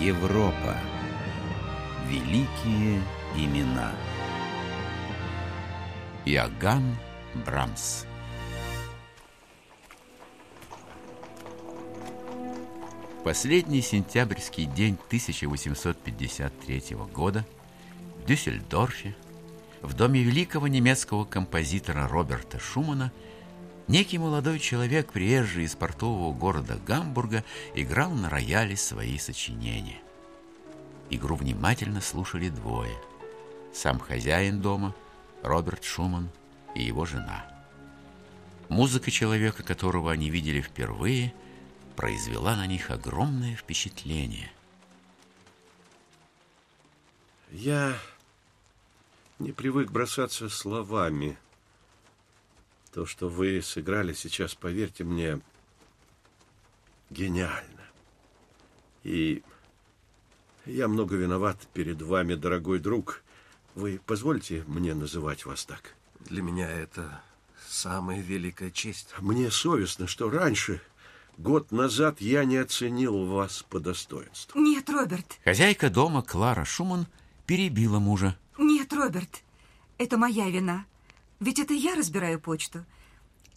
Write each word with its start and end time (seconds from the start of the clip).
Европа. 0.00 0.76
Великие 2.06 3.00
имена. 3.34 3.94
Иоганн 6.26 6.96
Брамс. 7.46 8.04
Последний 13.24 13.80
сентябрьский 13.80 14.66
день 14.66 14.98
1853 15.06 16.82
года 17.14 17.46
в 18.22 18.26
Дюссельдорфе, 18.26 19.16
в 19.80 19.94
доме 19.94 20.20
великого 20.20 20.68
немецкого 20.68 21.24
композитора 21.24 22.06
Роберта 22.06 22.58
Шумана, 22.58 23.12
некий 23.88 24.18
молодой 24.18 24.58
человек, 24.58 25.12
приезжий 25.12 25.64
из 25.64 25.74
портового 25.74 26.32
города 26.32 26.78
Гамбурга, 26.86 27.44
играл 27.74 28.10
на 28.10 28.28
рояле 28.28 28.76
свои 28.76 29.18
сочинения. 29.18 30.00
Игру 31.10 31.36
внимательно 31.36 32.00
слушали 32.00 32.48
двое. 32.48 32.96
Сам 33.72 33.98
хозяин 33.98 34.60
дома, 34.60 34.94
Роберт 35.42 35.84
Шуман, 35.84 36.30
и 36.74 36.82
его 36.82 37.04
жена. 37.04 37.46
Музыка 38.68 39.10
человека, 39.10 39.62
которого 39.62 40.10
они 40.12 40.30
видели 40.30 40.60
впервые– 40.60 41.32
произвела 41.96 42.54
на 42.54 42.66
них 42.66 42.90
огромное 42.90 43.56
впечатление. 43.56 44.52
Я 47.50 47.98
не 49.38 49.52
привык 49.52 49.90
бросаться 49.90 50.48
словами. 50.48 51.36
То, 52.96 53.04
что 53.04 53.28
вы 53.28 53.60
сыграли 53.60 54.14
сейчас, 54.14 54.54
поверьте 54.54 55.04
мне, 55.04 55.42
гениально. 57.10 57.84
И 59.04 59.42
я 60.64 60.88
много 60.88 61.14
виноват 61.16 61.58
перед 61.74 62.00
вами, 62.00 62.36
дорогой 62.36 62.78
друг. 62.78 63.22
Вы 63.74 64.00
позвольте 64.06 64.64
мне 64.66 64.94
называть 64.94 65.44
вас 65.44 65.66
так? 65.66 65.94
Для 66.20 66.40
меня 66.40 66.70
это 66.70 67.20
самая 67.68 68.22
великая 68.22 68.70
честь. 68.70 69.14
Мне 69.18 69.50
совестно, 69.50 70.06
что 70.06 70.30
раньше 70.30 70.80
Год 71.36 71.72
назад 71.72 72.22
я 72.22 72.46
не 72.46 72.56
оценил 72.56 73.26
вас 73.26 73.62
по 73.68 73.78
достоинству. 73.78 74.58
Нет, 74.58 74.88
Роберт. 74.88 75.38
Хозяйка 75.44 75.90
дома 75.90 76.22
Клара 76.22 76.64
Шуман 76.64 77.06
перебила 77.44 77.98
мужа. 77.98 78.38
Нет, 78.56 78.90
Роберт, 78.94 79.42
это 79.98 80.16
моя 80.16 80.48
вина. 80.48 80.86
Ведь 81.40 81.58
это 81.58 81.74
я 81.74 81.94
разбираю 81.94 82.40
почту. 82.40 82.84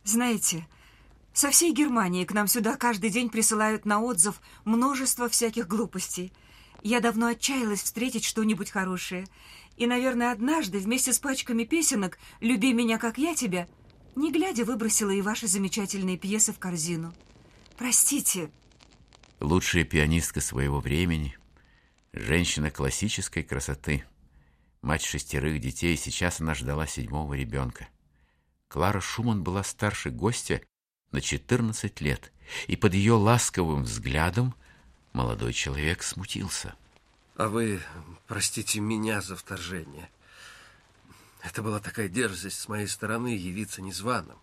Знаете, 0.04 0.68
со 1.34 1.52
всей 1.52 1.74
Германии 1.74 2.26
к 2.26 2.34
нам 2.34 2.48
сюда 2.48 2.76
каждый 2.76 3.10
день 3.10 3.30
присылают 3.30 3.86
на 3.86 4.02
отзыв 4.02 4.42
множество 4.66 5.30
всяких 5.30 5.68
глупостей. 5.68 6.34
Я 6.82 7.00
давно 7.00 7.28
отчаялась 7.28 7.84
встретить 7.84 8.24
что-нибудь 8.24 8.72
хорошее. 8.72 9.28
И, 9.78 9.86
наверное, 9.86 10.32
однажды 10.32 10.80
вместе 10.80 11.14
с 11.14 11.20
пачками 11.20 11.64
песенок 11.64 12.18
«Люби 12.42 12.74
меня, 12.74 12.98
как 12.98 13.18
я 13.18 13.36
тебя» 13.36 13.68
не 14.20 14.32
глядя 14.32 14.66
выбросила 14.66 15.12
и 15.12 15.22
ваши 15.22 15.48
замечательные 15.48 16.18
пьесы 16.18 16.52
в 16.52 16.60
корзину. 16.60 17.14
Простите. 17.78 18.52
Лучшая 19.40 19.86
пианистка 19.86 20.42
своего 20.42 20.82
времени, 20.82 21.38
женщина 22.12 22.70
классической 22.70 23.44
красоты, 23.44 24.04
мать 24.82 25.04
шестерых 25.04 25.60
детей, 25.60 25.96
сейчас 25.98 26.40
она 26.40 26.56
ждала 26.56 26.88
седьмого 26.88 27.34
ребенка. 27.34 27.88
Клара 28.68 29.02
Шуман 29.02 29.44
была 29.44 29.64
старше 29.64 30.10
гостя 30.10 30.62
на 31.12 31.22
14 31.22 32.02
лет, 32.02 32.32
и 32.68 32.76
под 32.76 32.94
ее 32.94 33.14
ласковым 33.14 33.84
взглядом 33.84 34.56
молодой 35.14 35.54
человек 35.54 36.04
смутился. 36.04 36.76
А 37.36 37.48
вы 37.48 37.82
простите 38.28 38.80
меня 38.80 39.22
за 39.22 39.36
вторжение. 39.36 40.10
Это 41.42 41.64
была 41.64 41.80
такая 41.80 42.10
дерзость 42.10 42.60
с 42.60 42.68
моей 42.68 42.88
стороны 42.88 43.30
явиться 43.30 43.82
незваным, 43.82 44.38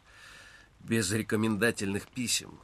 без 0.80 1.10
рекомендательных 1.12 2.08
писем 2.08 2.58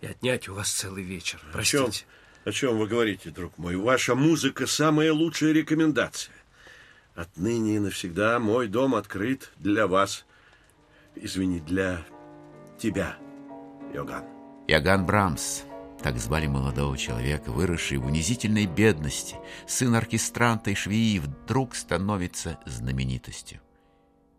и 0.00 0.06
отнять 0.06 0.48
у 0.48 0.54
вас 0.54 0.70
целый 0.70 1.02
вечер. 1.02 1.42
Простите. 1.52 1.82
О 1.82 1.90
чем, 1.90 2.06
о 2.44 2.52
чем 2.52 2.78
вы 2.78 2.86
говорите, 2.86 3.30
друг 3.30 3.58
мой? 3.58 3.76
Ваша 3.76 4.14
музыка– 4.14 4.66
самая 4.68 5.12
лучшая 5.12 5.52
рекомендация. 5.52 6.34
Отныне 7.14 7.76
и 7.76 7.78
навсегда 7.78 8.38
мой 8.38 8.68
дом 8.68 8.94
открыт 8.94 9.50
для 9.56 9.86
вас. 9.86 10.24
Извини, 11.14 11.60
для 11.60 12.04
тебя, 12.78 13.16
Йоган. 13.94 14.24
Йоган 14.68 15.04
Брамс. 15.06 15.62
Так 16.02 16.16
звали 16.18 16.46
молодого 16.46 16.96
человека, 16.96 17.50
выросший 17.50 17.98
в 17.98 18.06
унизительной 18.06 18.66
бедности, 18.66 19.36
сын 19.66 19.94
оркестранта 19.94 20.70
и 20.70 20.74
швеи, 20.74 21.18
вдруг 21.18 21.74
становится 21.74 22.58
знаменитостью. 22.64 23.60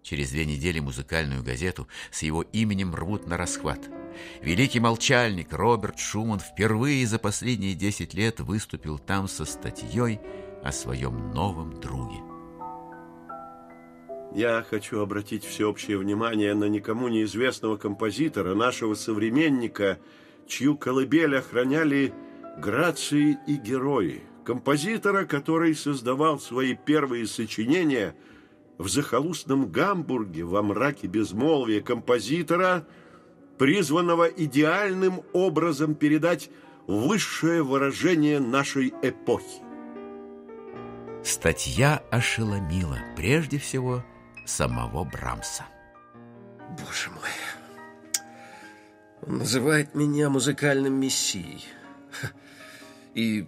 Через 0.01 0.31
две 0.31 0.45
недели 0.45 0.79
музыкальную 0.79 1.43
газету 1.43 1.87
с 2.09 2.23
его 2.23 2.41
именем 2.41 2.95
рвут 2.95 3.27
на 3.27 3.37
расхват– 3.37 3.89
Великий 4.41 4.79
молчальник 4.79 5.53
Роберт 5.53 5.99
Шуман 5.99 6.39
впервые 6.39 7.05
за 7.07 7.19
последние 7.19 7.73
10 7.73 8.13
лет 8.13 8.39
выступил 8.39 8.99
там 8.99 9.27
со 9.27 9.45
статьей 9.45 10.19
о 10.63 10.71
своем 10.71 11.31
новом 11.31 11.79
друге. 11.79 12.30
Я 14.33 14.65
хочу 14.69 14.99
обратить 14.99 15.43
всеобщее 15.43 15.97
внимание 15.97 16.53
на 16.53 16.65
никому 16.65 17.09
неизвестного 17.09 17.77
композитора, 17.77 18.55
нашего 18.55 18.93
современника, 18.93 19.99
чью 20.47 20.77
колыбель 20.77 21.37
охраняли 21.37 22.13
грации 22.57 23.37
и 23.47 23.55
герои. 23.55 24.21
Композитора, 24.45 25.25
который 25.25 25.75
создавал 25.75 26.39
свои 26.39 26.75
первые 26.75 27.27
сочинения 27.27 28.15
в 28.77 28.87
захолустном 28.87 29.71
Гамбурге 29.71 30.43
во 30.45 30.61
мраке 30.63 31.07
безмолвия. 31.07 31.81
Композитора– 31.81 32.87
призванного 33.61 34.25
идеальным 34.25 35.21
образом 35.33 35.93
передать 35.93 36.49
высшее 36.87 37.61
выражение 37.61 38.39
нашей 38.39 38.91
эпохи. 39.03 39.61
Статья 41.23 42.01
ошеломила 42.09 42.97
прежде 43.15 43.59
всего 43.59 44.03
самого 44.45 45.03
Брамса. 45.03 45.65
Боже 46.79 47.09
мой, 47.11 47.29
он 49.21 49.37
называет 49.39 49.93
меня 49.95 50.29
музыкальным 50.29 50.93
мессией. 50.93 51.65
И 53.13 53.47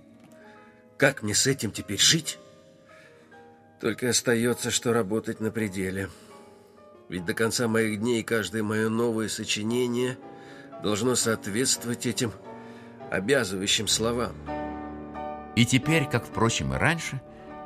как 0.98 1.24
мне 1.24 1.34
с 1.34 1.48
этим 1.48 1.72
теперь 1.72 2.00
жить? 2.00 2.40
Только 3.80 4.10
остается, 4.10 4.72
что 4.72 4.94
работать 4.94 5.40
на 5.40 5.52
пределе. 5.52 6.10
Ведь 7.10 7.26
до 7.26 7.34
конца 7.34 7.68
моих 7.68 8.00
дней 8.00 8.24
каждое 8.24 8.64
мое 8.64 8.90
новое 8.90 9.28
сочинение 9.28 10.18
должно 10.82 11.16
соответствовать 11.16 12.06
этим 12.06 12.32
обязывающим 13.12 13.88
словам. 13.88 14.36
И 15.56 15.66
теперь, 15.66 16.06
как, 16.06 16.26
впрочем, 16.26 16.74
и 16.74 16.78
раньше, 16.78 17.22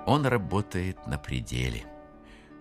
он 0.06 0.26
работает 0.26 1.08
на 1.08 1.18
пределе. 1.18 1.86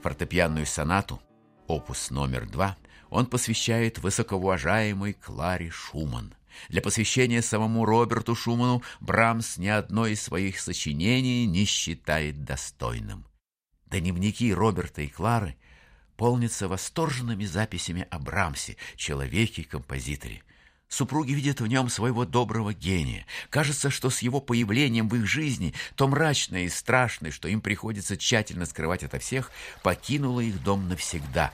Фортепианную 0.02 0.66
сонату, 0.66 1.20
опус 1.66 2.10
номер 2.10 2.48
два, 2.48 2.76
он 3.10 3.26
посвящает 3.26 3.98
высокоуважаемой 3.98 5.14
Кларе 5.14 5.70
Шуман. 5.70 6.34
Для 6.68 6.80
посвящения 6.80 7.42
самому 7.42 7.84
Роберту 7.84 8.34
Шуману 8.34 8.82
Брамс 9.00 9.58
ни 9.58 9.68
одно 9.68 10.06
из 10.06 10.22
своих 10.22 10.58
сочинений 10.60 11.46
не 11.46 11.64
считает 11.64 12.44
достойным. 12.44 13.26
Дневники 13.86 14.52
Роберта 14.52 15.02
и 15.02 15.08
Клары 15.08 15.56
полнится 16.16 16.66
восторженными 16.66 17.44
записями 17.44 18.06
о 18.10 18.18
Брамсе, 18.18 18.76
человеке 18.96 19.62
и 19.62 19.66
композиторе. 19.66 20.42
Супруги 20.88 21.32
видят 21.32 21.60
в 21.60 21.66
нем 21.66 21.88
своего 21.88 22.24
доброго 22.24 22.72
гения. 22.72 23.26
Кажется, 23.50 23.90
что 23.90 24.08
с 24.08 24.22
его 24.22 24.40
появлением 24.40 25.08
в 25.08 25.16
их 25.16 25.26
жизни 25.26 25.74
то 25.96 26.06
мрачное 26.06 26.62
и 26.64 26.68
страшное, 26.68 27.32
что 27.32 27.48
им 27.48 27.60
приходится 27.60 28.16
тщательно 28.16 28.66
скрывать 28.66 29.02
ото 29.02 29.18
всех, 29.18 29.50
покинуло 29.82 30.38
их 30.40 30.62
дом 30.62 30.88
навсегда. 30.88 31.52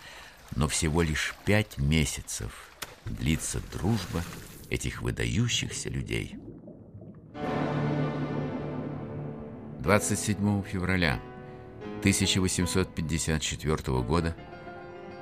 Но 0.54 0.68
всего 0.68 1.00
лишь 1.02 1.34
пять 1.46 1.78
месяцев 1.78 2.52
длится 3.06 3.62
дружба 3.72 4.22
этих 4.68 5.00
выдающихся 5.00 5.88
людей. 5.88 6.36
27 9.80 10.62
февраля 10.62 11.18
1854 12.00 14.02
года 14.02 14.36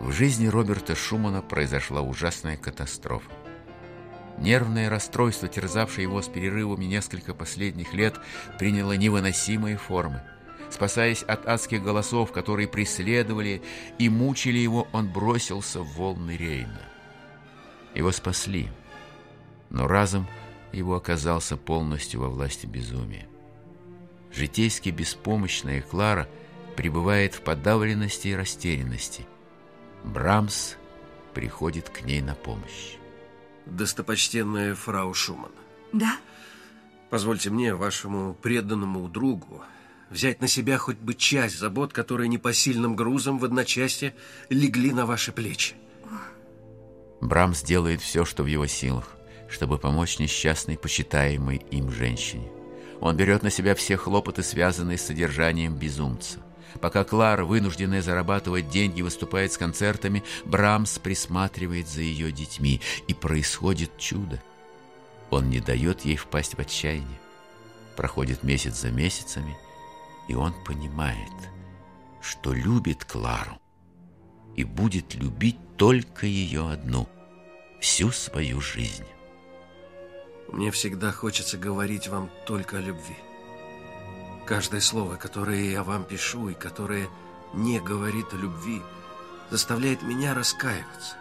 в 0.00 0.11
жизни 0.12 0.49
Роберта 0.49 0.94
Шумана 0.94 1.43
произошла 1.43 2.02
ужасная 2.02 2.56
катастрофа. 2.56 3.31
Нервное 4.40 4.88
расстройство, 4.88 5.48
терзавшее 5.48 6.04
его 6.04 6.22
с 6.22 6.28
перерывами 6.28 6.87
несколько 6.87 7.34
последних 7.34 7.92
лет, 7.92 8.19
приняло 8.58 8.96
невыносимые 8.96 9.76
формы. 9.76 10.22
Спасаясь 10.70 11.22
от 11.22 11.46
адских 11.46 11.82
голосов, 11.82 12.32
которые 12.32 12.66
преследовали 12.66 13.60
и 13.98 14.08
мучили 14.08 14.58
его, 14.58 14.88
он 14.92 15.12
бросился 15.12 15.81
в 15.81 15.92
волны 15.94 16.37
Рейна. 16.37 16.81
Его 17.94 18.12
спасли, 18.12 18.70
но 19.69 19.87
разом 19.87 20.26
его 20.72 20.94
оказался 20.94 21.56
полностью 21.56 22.20
во 22.20 22.28
власти 22.28 22.66
безумия. 22.66 23.26
житейски 24.32 24.90
беспомощная 24.90 25.82
Клара 25.82 26.28
пребывает 26.76 27.34
в 27.34 27.42
подавленности 27.42 28.28
и 28.28 28.34
растерянности. 28.34 29.26
Брамс 30.04 30.76
приходит 31.34 31.90
к 31.90 32.02
ней 32.02 32.22
на 32.22 32.37
помощь. 32.37 33.00
Достопочтенная 33.70 34.75
фрау 34.75 35.14
Шуман. 35.14 35.52
Да? 35.93 36.17
Позвольте 37.08 37.50
мне, 37.50 37.75
вашему 37.75 38.34
преданному 38.34 39.08
другу, 39.08 39.62
взять 40.11 40.40
на 40.40 40.49
себя 40.49 40.78
хоть 40.78 40.99
бы 40.99 41.14
часть 41.14 41.58
забот, 41.58 41.93
которые 41.93 42.28
непосильным 42.28 42.94
грузом 42.94 43.38
в 43.38 43.44
одночасье 43.44 44.14
легли 44.49 44.93
на 44.93 45.06
ваши 45.06 45.32
плечи. 45.32 45.75
Брамс 47.20 47.62
делает 47.62 48.00
все, 48.00 48.25
что 48.25 48.43
в 48.43 48.46
его 48.46 48.67
силах, 48.67 49.08
чтобы 49.49 49.78
помочь 49.78 50.19
несчастной, 50.19 50.78
почитаемой 50.78 51.58
им 51.70 51.90
женщине. 51.90 52.50
Он 53.00 53.16
берет 53.16 53.43
на 53.43 53.50
себя 53.50 53.75
все 53.75 53.96
хлопоты, 53.96 54.43
связанные 54.43 54.99
с 54.99 55.02
содержанием 55.02 55.75
безумца. 55.75 56.38
Пока 56.81 57.05
Клара, 57.05 57.44
вынужденная 57.44 58.02
зарабатывать 58.02 58.69
деньги, 58.69 59.02
выступает 59.02 59.52
с 59.52 59.58
концертами, 59.58 60.22
Брамс 60.44 60.99
присматривает 60.99 61.88
за 61.88 62.02
ее 62.02 62.32
детьми, 62.32 62.81
и 63.08 63.14
происходит 63.14 63.96
чудо. 63.99 64.43
Он 65.31 65.49
не 65.50 65.61
дает 65.61 66.05
ей 66.05 66.17
впасть 66.17 66.55
в 66.55 66.58
отчаяние. 66.58 67.20
Проходит 67.96 68.43
месяц 68.43 68.81
за 68.81 68.90
месяцами, 68.90 69.56
и 70.28 70.34
он 70.34 70.55
понимает, 70.64 71.32
что 72.20 72.52
любит 72.52 73.05
Клару 73.05 73.58
и 74.56 74.64
будет 74.64 75.14
любить 75.14 75.58
только 75.76 76.26
ее 76.26 76.70
одну 76.70 77.08
всю 77.81 78.11
свою 78.11 78.61
жизнь. 78.61 79.06
Мне 80.49 80.70
всегда 80.70 81.12
хочется 81.12 81.56
говорить 81.56 82.08
вам 82.08 82.31
только 82.46 82.78
о 82.78 82.81
любви. 82.81 83.16
Каждое 84.46 84.81
слово, 84.81 85.16
которое 85.16 85.70
я 85.70 85.82
вам 85.82 86.04
пишу 86.04 86.48
и 86.48 86.54
которое 86.54 87.08
не 87.54 87.81
говорит 87.81 88.32
о 88.32 88.37
любви, 88.37 88.82
заставляет 89.50 90.02
меня 90.02 90.34
раскаиваться. 90.34 91.16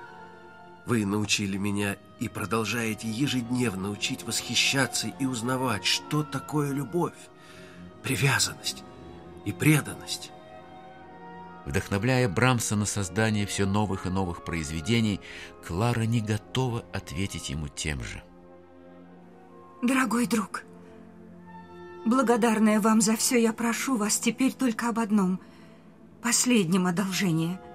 Вы 0.86 1.06
научили 1.06 1.57
меня 1.57 1.98
и 2.19 2.27
продолжаете 2.27 3.07
ежедневно 3.07 3.92
учить 3.92 4.24
восхищаться 4.24 5.07
и 5.19 5.25
узнавать, 5.25 5.86
что 5.86 6.24
такое 6.24 6.71
любовь, 6.71 7.13
привязанность 8.01 8.83
и 9.45 9.51
преданность. 9.51 10.31
Вдохновляя 11.66 12.27
Брамса 12.27 12.75
на 12.75 12.86
создание 12.86 13.45
все 13.45 13.66
новых 13.66 14.07
и 14.07 14.10
новых 14.10 14.44
произведений, 14.44 15.21
Клара 15.68 16.01
не 16.01 16.21
готова 16.21 16.83
ответить 16.94 17.50
ему 17.50 17.68
тем 17.68 18.04
же. 18.04 18.24
Дорогой 19.83 20.25
друг, 20.25 20.63
благодарная 22.06 22.80
вам 22.80 23.01
за 23.01 23.16
все, 23.16 23.42
я 23.42 23.54
прошу 23.54 23.98
вас 23.98 24.19
теперь 24.19 24.54
только 24.54 24.90
об 24.90 25.00
одном, 25.00 25.40
последнем 26.22 26.88
одолжении– 26.88 27.60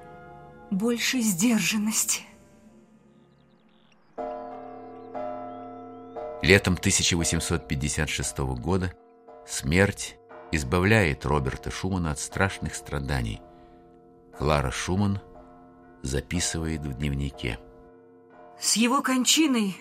больше 0.70 1.20
сдержанности. 1.20 2.22
Летом 6.42 6.74
1856 6.74 8.38
года 8.38 8.92
смерть 9.46 10.16
избавляет 10.52 11.24
Роберта 11.24 11.70
Шумана 11.70 12.10
от 12.10 12.18
страшных 12.18 12.74
страданий. 12.74 13.40
Клара 14.36 14.70
Шуман 14.70 15.20
записывает 16.02 16.82
в 16.82 16.92
дневнике. 16.94 17.58
С 18.60 18.76
его 18.76 19.00
кончиной 19.02 19.76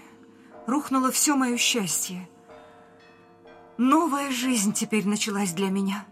рухнуло 0.65 1.11
все 1.11 1.35
мое 1.35 1.57
счастье. 1.57 2.29
Новая 3.77 4.31
жизнь 4.31 4.73
теперь 4.73 5.07
началась 5.07 5.51
для 5.51 5.69
меня. 5.69 6.05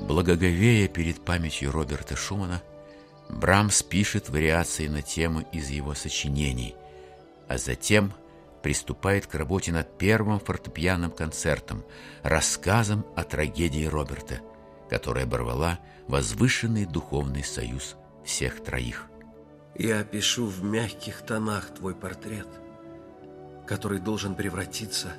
Благоговея 0.00 0.88
перед 0.88 1.24
памятью 1.24 1.70
Роберта 1.70 2.16
Шумана, 2.16 2.62
Брамс 3.30 3.82
пишет 3.82 4.28
вариации 4.28 4.88
на 4.88 5.02
темы 5.02 5.46
из 5.52 5.70
его 5.70 5.94
сочинений, 5.94 6.74
а 7.48 7.58
затем 7.58 8.12
приступает 8.62 9.26
к 9.26 9.34
работе 9.34 9.72
над 9.72 9.96
первым 9.98 10.40
фортепианным 10.40 11.10
концертом, 11.10 11.84
рассказом 12.22 13.06
о 13.14 13.22
трагедии 13.22 13.84
Роберта, 13.84 14.40
которая 14.90 15.24
оборвала 15.24 15.78
возвышенный 16.08 16.86
духовный 16.86 17.44
союз 17.44 17.96
всех 18.24 18.62
троих. 18.62 19.06
Я 19.76 20.02
пишу 20.04 20.46
в 20.46 20.62
мягких 20.62 21.22
тонах 21.22 21.74
твой 21.74 21.94
портрет, 21.94 22.48
который 23.66 23.98
должен 23.98 24.34
превратиться 24.34 25.12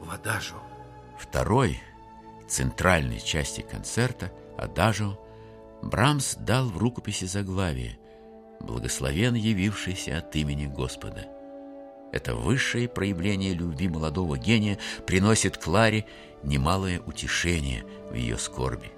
в 0.00 0.10
адажу. 0.10 0.56
Второй, 1.18 1.80
центральной 2.48 3.20
части 3.20 3.62
концерта, 3.62 4.32
адажу, 4.56 5.18
Брамс 5.82 6.36
дал 6.36 6.66
в 6.68 6.78
рукописи 6.78 7.26
заглавие 7.26 7.98
«Благословен 8.60 9.34
явившийся 9.34 10.18
от 10.18 10.34
имени 10.36 10.66
Господа». 10.66 11.26
Это 12.12 12.34
высшее 12.34 12.88
проявление 12.88 13.52
любви 13.52 13.88
молодого 13.88 14.38
гения 14.38 14.78
приносит 15.06 15.58
Кларе 15.58 16.06
немалое 16.42 17.00
утешение 17.00 17.84
в 18.10 18.14
ее 18.14 18.38
скорби. 18.38 18.90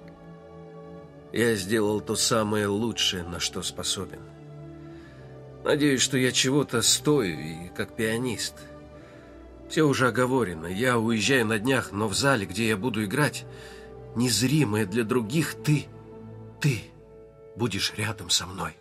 Я 1.33 1.55
сделал 1.55 1.99
то 2.01 2.15
самое 2.15 2.67
лучшее, 2.67 3.23
на 3.23 3.39
что 3.39 3.61
способен– 3.61 4.21
Надеюсь, 5.63 6.01
что 6.01 6.17
я 6.17 6.31
чего-то 6.31 6.81
стою 6.81 7.37
и 7.37 7.67
как 7.75 7.95
пианист. 7.95 8.55
Все 9.69 9.83
уже 9.83 10.07
оговорено. 10.07 10.65
Я 10.65 10.97
уезжаю 10.97 11.45
на 11.45 11.59
днях, 11.59 11.91
но 11.91 12.07
в 12.07 12.15
зале, 12.15 12.47
где 12.47 12.67
я 12.69 12.75
буду 12.75 13.05
играть, 13.05 13.45
незримая 14.15 14.87
для 14.87 15.03
других 15.03 15.53
ты, 15.63 15.85
ты 16.59 16.81
будешь 17.55 17.93
рядом 17.95 18.31
со 18.31 18.47
мной. 18.47 18.75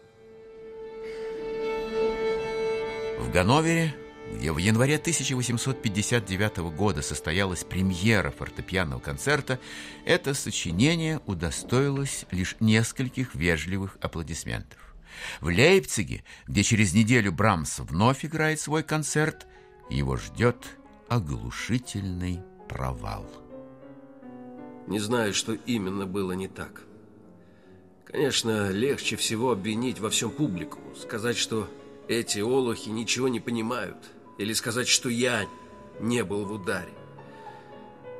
В 3.19 3.31
Ганновере, 3.31 3.95
где 4.35 4.51
в 4.51 4.57
январе 4.57 4.97
1859 4.97 6.59
года 6.75 7.03
состоялась 7.03 7.65
премьера 7.65 8.31
фортепианного 8.31 9.01
концерта, 9.01 9.59
это 10.07 10.33
сочинение 10.33 11.21
удостоилось 11.27 12.25
лишь 12.31 12.57
нескольких 12.61 13.35
вежливых 13.35 13.99
аплодисментов. 14.01 14.79
В 15.41 15.49
Лейпциге, 15.49 16.25
где 16.47 16.63
через 16.63 16.95
неделю 16.95 17.33
Брамс 17.33 17.81
вновь 17.81 18.25
играет 18.25 18.61
свой 18.61 18.83
концерт, 18.83 19.47
его 19.91 20.17
ждет 20.17 20.78
оглушительный 21.09 22.41
провал. 22.69 23.27
Не 24.87 24.99
знаю, 24.99 25.35
что 25.35 25.53
именно 25.53 26.07
было 26.07 26.33
не 26.33 26.49
так. 26.49 26.83
Конечно, 28.05 28.71
легче 28.71 29.17
всего 29.17 29.51
обвинить 29.51 30.01
во 30.01 30.11
всем 30.11 30.31
публику, 30.31 30.81
сказать, 30.97 31.37
что 31.37 31.69
эти 32.09 32.41
олухи 32.41 32.89
ничего 32.89 33.29
не 33.29 33.41
понимают, 33.41 33.99
или 34.39 34.53
сказать, 34.55 34.89
что 34.89 35.11
я 35.11 35.47
не 36.01 36.25
был 36.25 36.45
в 36.47 36.53
ударе. 36.53 36.93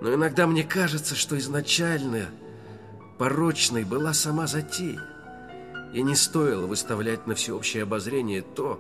Но 0.01 0.13
иногда 0.13 0.47
мне 0.47 0.63
кажется, 0.63 1.15
что 1.15 1.39
изначально 1.39 2.29
порочной 3.19 3.85
была 3.85 4.13
сама 4.13 4.47
затея. 4.47 5.03
И 5.95 6.03
не 6.03 6.15
стоило 6.15 6.67
выставлять 6.67 7.27
на 7.27 7.35
всеобщее 7.35 7.85
обозрение 7.85 8.43
то, 8.43 8.79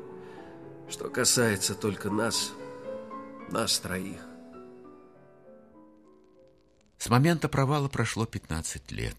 что 0.90 1.08
касается 1.08 1.74
только 1.74 2.10
нас, 2.10 2.52
нас 3.50 3.78
троих. 3.78 4.20
С 6.98 7.08
момента 7.08 7.48
провала 7.48 7.88
прошло 7.88 8.26
15 8.26 8.90
лет. 8.92 9.16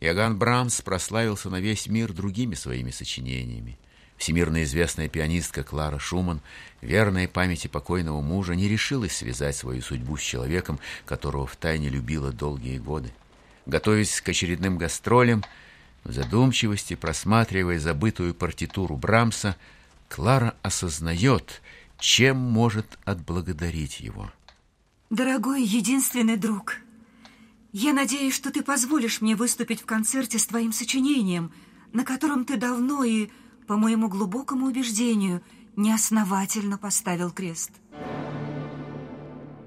Иоганн 0.00 0.38
Брамс 0.38 0.80
прославился 0.80 1.48
на 1.50 1.60
весь 1.60 1.86
мир 1.86 2.12
другими 2.12 2.54
своими 2.54 2.90
сочинениями. 2.90 3.78
Всемирно 4.16 4.64
известная 4.64 5.08
пианистка 5.08 5.62
Клара 5.62 5.98
Шуман, 5.98 6.40
верная 6.80 7.28
памяти 7.28 7.68
покойного 7.68 8.20
мужа, 8.20 8.54
не 8.54 8.68
решилась 8.68 9.16
связать 9.16 9.56
свою 9.56 9.80
судьбу 9.80 10.16
с 10.16 10.22
человеком, 10.22 10.80
которого 11.04 11.46
втайне 11.46 11.88
любила 11.88 12.32
долгие 12.32 12.78
годы. 12.78 13.12
Готовясь 13.66 14.20
к 14.20 14.28
очередным 14.28 14.76
гастролям, 14.76 15.44
в 16.04 16.12
задумчивости, 16.12 16.94
просматривая 16.94 17.78
забытую 17.78 18.34
партитуру 18.34 18.96
Брамса, 18.96 19.56
Клара 20.08 20.54
осознает, 20.62 21.60
чем 21.98 22.36
может 22.36 22.98
отблагодарить 23.04 24.00
его. 24.00 24.30
Дорогой 25.10 25.62
единственный 25.62 26.36
друг, 26.36 26.76
я 27.72 27.92
надеюсь, 27.92 28.34
что 28.34 28.50
ты 28.50 28.62
позволишь 28.62 29.20
мне 29.20 29.36
выступить 29.36 29.82
в 29.82 29.86
концерте 29.86 30.38
с 30.38 30.46
твоим 30.46 30.72
сочинением, 30.72 31.52
на 31.92 32.04
котором 32.04 32.44
ты 32.44 32.56
давно 32.56 33.04
и, 33.04 33.28
по 33.66 33.76
моему 33.76 34.08
глубокому 34.08 34.66
убеждению, 34.66 35.42
неосновательно 35.76 36.78
поставил 36.78 37.30
крест. 37.30 37.72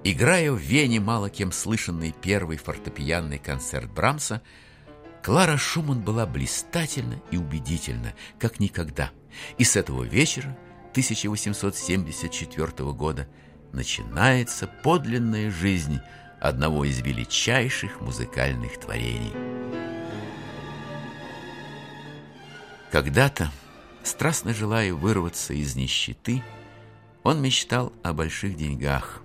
Играя 0.04 0.52
в 0.52 0.58
Вене 0.58 1.00
мало 1.00 1.30
кем 1.30 1.52
слышанный 1.52 2.14
первый 2.22 2.58
фортепианный 2.58 3.38
концерт 3.38 3.92
Брамса, 3.92 4.42
Клара 5.24 5.58
Шуман 5.58 6.02
была 6.02 6.26
блистательна 6.26 7.22
и 7.30 7.38
убедительна, 7.38 8.16
как 8.40 8.60
никогда. 8.60 9.12
И 9.60 9.64
с 9.64 9.76
этого 9.76 10.04
вечера 10.04 10.58
1874 10.92 12.92
года 12.92 13.26
начинается 13.72 14.68
подлинная 14.68 15.50
жизнь 15.50 16.02
одного 16.42 16.84
из 16.84 17.00
величайших 17.00 18.02
музыкальных 18.02 18.78
творений. 18.78 19.32
Когда-то, 22.92 23.50
страстно 24.04 24.54
желая 24.54 24.94
вырваться 24.94 25.54
из 25.54 25.78
нищеты, 25.78 26.44
он 27.24 27.42
мечтал 27.42 27.94
о 28.04 28.12
больших 28.12 28.58
деньгах. 28.58 29.22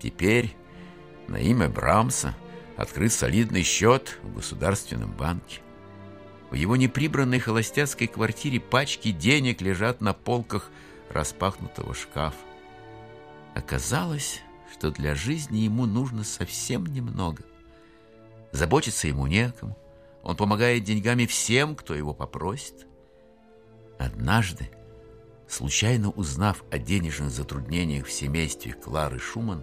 Теперь 0.00 0.56
на 1.28 1.36
имя 1.36 1.68
Брамса 1.68 2.34
открыт 2.76 3.12
солидный 3.12 3.62
счет 3.62 4.18
в 4.24 4.34
Государственном 4.34 5.12
банке. 5.12 5.60
Его 6.56 6.76
неприбранной 6.76 7.38
холостяцкой 7.38 8.06
квартире 8.06 8.60
пачки 8.60 9.12
денег 9.12 9.60
лежат 9.60 10.00
на 10.00 10.14
полках 10.14 10.70
распахнутого 11.10 11.94
шкафа. 11.94 12.38
Оказалось, 13.54 14.40
что 14.72 14.90
для 14.90 15.14
жизни 15.14 15.58
ему 15.58 15.84
нужно 15.84 16.24
совсем 16.24 16.86
немного. 16.86 17.42
Заботиться 18.52 19.06
ему 19.06 19.26
некому. 19.26 19.76
Он 20.22 20.34
помогает 20.34 20.84
деньгами 20.84 21.26
всем, 21.26 21.76
кто 21.76 21.94
его 21.94 22.14
попросит. 22.14 22.86
Однажды, 23.98 24.70
случайно 25.46 26.10
узнав 26.10 26.64
о 26.70 26.78
денежных 26.78 27.30
затруднениях 27.30 28.06
в 28.06 28.12
семействе 28.12 28.72
Клары 28.72 29.18
Шуман, 29.18 29.62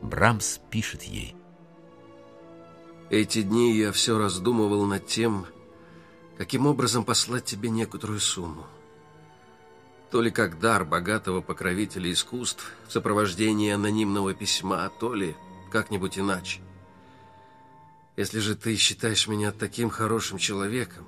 Брамс 0.00 0.60
пишет 0.70 1.02
ей. 1.02 1.34
Эти 3.10 3.42
дни 3.42 3.76
я 3.76 3.90
все 3.90 4.18
раздумывал 4.18 4.86
над 4.86 5.06
тем, 5.06 5.46
каким 6.42 6.66
образом 6.66 7.04
послать 7.04 7.44
тебе 7.44 7.70
некоторую 7.70 8.18
сумму. 8.18 8.66
То 10.10 10.20
ли 10.20 10.32
как 10.32 10.58
дар 10.58 10.84
богатого 10.84 11.40
покровителя 11.40 12.10
искусств 12.10 12.72
в 12.88 12.92
сопровождении 12.92 13.70
анонимного 13.70 14.34
письма, 14.34 14.90
то 14.98 15.14
ли 15.14 15.36
как-нибудь 15.70 16.18
иначе. 16.18 16.60
Если 18.16 18.40
же 18.40 18.56
ты 18.56 18.74
считаешь 18.74 19.28
меня 19.28 19.52
таким 19.52 19.88
хорошим 19.88 20.38
человеком, 20.38 21.06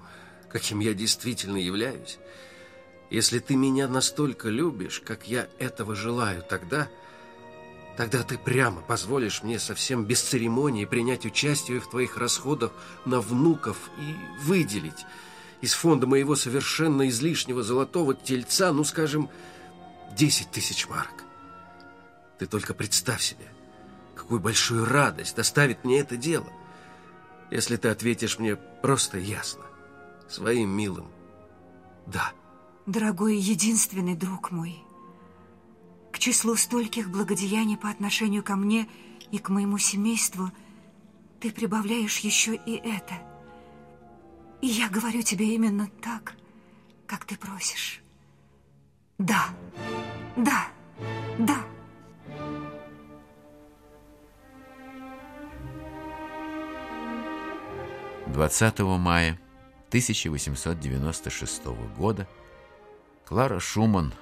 каким 0.53 0.79
я 0.79 0.95
действительно 0.95 1.57
являюсь, 1.57 2.19
если 3.11 3.41
ты 3.41 3.57
меня 3.57 3.89
настолько 3.89 4.49
любишь, 4.51 5.03
как 5.05 5.27
я 5.27 5.49
этого 5.59 5.97
желаю, 5.97 6.45
тогда... 6.49 6.89
Тогда 7.97 8.25
ты 8.25 8.39
прямо 8.39 8.81
позволишь 8.81 9.43
мне 9.43 9.59
совсем 9.59 10.05
без 10.05 10.21
церемонии 10.21 10.85
принять 10.85 11.25
участие 11.25 11.81
в 11.81 11.89
твоих 11.89 12.17
расходах 12.17 12.73
на 13.05 13.21
внуков 13.21 13.77
и 13.99 14.17
выделить 14.43 15.07
из 15.61 15.75
фонда 15.75 16.07
моего 16.07 16.35
совершенно 16.35 17.09
излишнего 17.09 17.63
золотого 17.63 18.15
тельца, 18.15 18.73
ну, 18.73 18.83
скажем, 18.85 19.31
10 20.17 20.51
тысяч 20.51 20.89
марок. 20.89 21.25
Ты 22.39 22.47
только 22.47 22.75
представь 22.75 23.23
себе, 23.23 23.49
какую 24.17 24.41
большую 24.41 24.85
радость 24.85 25.37
доставит 25.37 25.85
мне 25.85 26.01
это 26.01 26.17
дело, 26.17 26.53
если 27.51 27.77
ты 27.77 27.89
ответишь 27.89 28.39
мне 28.41 28.57
просто 28.57 29.19
ясно, 29.19 29.63
своим 30.29 30.71
милым 30.71 31.07
«да». 32.07 32.33
Дорогой 32.87 33.37
единственный 33.37 34.15
друг 34.15 34.51
мой, 34.51 34.85
к 36.15 36.19
числу 36.19 36.57
стольких 36.57 37.11
благодеяний 37.11 37.77
по 37.77 37.91
отношению 37.91 38.43
ко 38.43 38.57
мне 38.57 38.89
и 39.31 39.39
к 39.39 39.51
моему 39.51 39.77
семейству 39.77 40.51
ты 41.41 41.51
прибавляешь 41.51 42.21
еще 42.21 42.55
и 42.55 42.77
это– 42.77 43.15
и 44.65 44.67
я 44.67 44.89
говорю 44.89 45.21
тебе 45.21 45.55
именно 45.55 45.91
так, 46.03 46.33
как 47.07 47.27
ты 47.27 47.37
просишь. 47.37 48.03
Да, 49.19 49.49
да, 50.37 50.69
да. 51.39 51.59
Двадцатого 58.27 58.97
мая 58.97 59.39
1896 59.89 61.67
года 61.95 62.27
Клара 63.27 63.61
Шуман, 63.61 64.15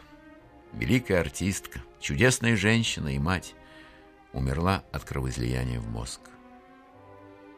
великая 0.73 1.21
артистка, 1.21 1.81
чудесная 2.00 2.57
женщина 2.57 3.14
и 3.14 3.19
мать, 3.19 3.55
умерла 4.33 4.85
от 4.93 5.05
кровоизлияния 5.05 5.81
в 5.81 5.88
мозг. 5.88 6.21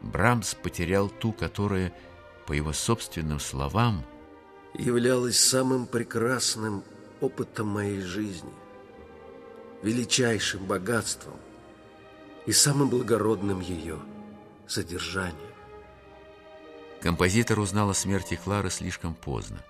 Брамс 0.01 0.55
потерял 0.55 1.09
ту, 1.09 1.33
которая 1.33 1.93
по 2.47 2.53
его 2.53 2.73
собственным 2.73 3.41
словам, 3.41 4.05
являлась 4.75 5.39
самым 5.39 5.87
прекрасным 5.87 6.83
опытом 7.21 7.69
моей 7.69 8.01
жизни, 8.01 8.53
величайшим 9.83 10.65
богатством 10.67 11.37
и 12.47 12.53
самым 12.53 12.91
благородным 12.91 13.61
ее 13.61 13.99
содержанием. 14.67 15.39
Композитор 17.01 17.61
узнал 17.61 17.91
о 17.91 17.95
смерти 17.95 18.39
Клары 18.43 18.71
слишком 18.71 19.15
поздно 19.15 19.63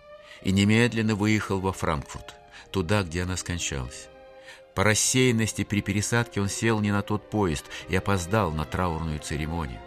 и 0.42 0.52
немедленно 0.52 1.14
выехал 1.14 1.60
во 1.60 1.72
Франкфурт, 1.72 2.34
туда, 2.70 3.02
где 3.02 3.22
она 3.22 3.36
скончалась. 3.36 4.08
По 4.74 4.82
рассеянности 4.82 5.62
при 5.64 5.80
пересадке 5.80 6.40
он 6.40 6.48
сел 6.48 6.80
не 6.80 6.90
на 6.90 7.02
тот 7.02 7.30
поезд 7.30 7.64
и 7.88 7.96
опоздал 7.96 8.50
на 8.50 8.64
траурную 8.64 9.20
церемонию. 9.20 9.80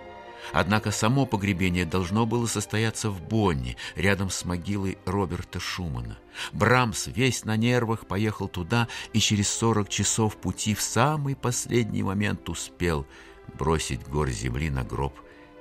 Однако 0.54 0.92
само 0.92 1.26
погребение 1.26 1.86
должно 1.86 2.26
было 2.26 2.46
состояться 2.46 3.10
в 3.10 3.22
Бонне, 3.22 3.76
рядом 3.96 4.30
с 4.30 4.46
могилой 4.46 4.98
Роберта 5.06 5.60
Шумана. 5.60 6.18
Брамс 6.54 7.08
весь 7.08 7.44
на 7.44 7.58
нервах 7.58 8.08
поехал 8.08 8.48
туда 8.48 8.88
и 9.12 9.20
через 9.20 9.50
40 9.50 9.90
часов 9.90 10.38
пути 10.38 10.74
в 10.74 10.82
самый 10.82 11.36
последний 11.36 12.04
момент 12.04 12.48
успел 12.48 13.06
бросить 13.58 14.08
гор 14.08 14.30
земли 14.30 14.70
на 14.70 14.84
гроб 14.84 15.14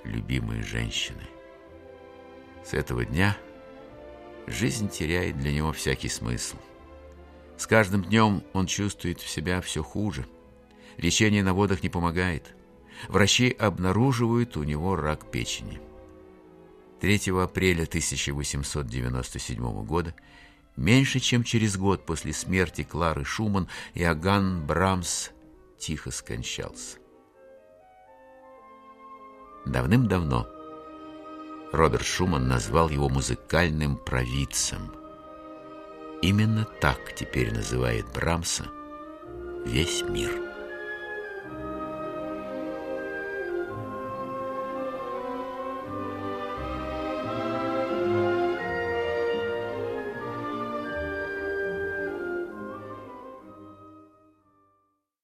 любимой 0.04 0.62
женщины. 0.62 1.22
С 2.64 2.74
этого 2.74 3.04
дня 3.04 3.36
жизнь 4.46 4.88
теряет 4.88 5.38
для 5.38 5.52
него 5.52 5.72
всякий 5.72 6.08
смысл. 6.08 6.56
С 7.56 7.66
каждым 7.66 8.04
днем 8.04 8.42
он 8.52 8.66
чувствует 8.66 9.20
в 9.20 9.28
себя 9.28 9.60
все 9.60 9.82
хуже. 9.82 10.26
Лечение 10.98 11.42
на 11.42 11.54
водах 11.54 11.82
не 11.82 11.88
помогает. 11.88 12.54
Врачи 13.08 13.50
обнаруживают 13.50 14.56
у 14.56 14.62
него 14.62 14.96
рак 14.96 15.30
печени. 15.30 15.80
3 17.00 17.32
апреля 17.42 17.84
1897 17.84 19.84
года, 19.84 20.14
меньше 20.76 21.20
чем 21.20 21.44
через 21.44 21.76
год 21.76 22.06
после 22.06 22.32
смерти 22.32 22.84
Клары 22.84 23.24
Шуман, 23.24 23.68
Иоганн 23.94 24.64
Брамс 24.64 25.30
тихо 25.78 26.10
скончался. 26.10 26.98
Давным-давно 29.66 30.46
Роберт 31.72 32.06
Шуман 32.06 32.48
назвал 32.48 32.88
его 32.88 33.08
музыкальным 33.08 33.96
провидцем. 33.96 35.05
Именно 36.22 36.66
так 36.80 37.14
теперь 37.14 37.52
называет 37.52 38.06
Брамса 38.14 38.64
весь 39.64 40.02
мир. 40.02 40.55